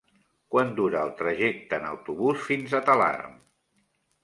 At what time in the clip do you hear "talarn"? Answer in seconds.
2.91-3.39